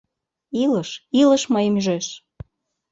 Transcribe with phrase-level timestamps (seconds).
[0.63, 0.89] Илыш,
[1.21, 2.07] илыш мыйым ӱжеш!